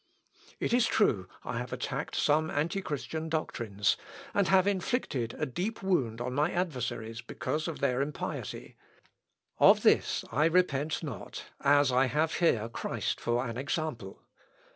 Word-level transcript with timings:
"It 0.59 0.73
is 0.73 0.87
true 0.87 1.27
I 1.43 1.59
have 1.59 1.71
attacked 1.71 2.15
some 2.15 2.49
antichristian 2.49 3.29
doctrines, 3.29 3.97
and 4.33 4.47
have 4.47 4.65
inflicted 4.65 5.35
a 5.37 5.45
deep 5.45 5.83
wound 5.83 6.19
on 6.19 6.33
my 6.33 6.51
adversaries 6.51 7.21
because 7.21 7.67
of 7.67 7.81
their 7.81 8.01
impiety. 8.01 8.75
Of 9.59 9.83
this 9.83 10.25
I 10.31 10.45
repent 10.45 11.03
not, 11.03 11.45
as 11.59 11.91
I 11.91 12.05
have 12.07 12.33
here 12.37 12.67
Christ 12.67 13.21
for 13.21 13.45
an 13.45 13.57
example. 13.57 14.23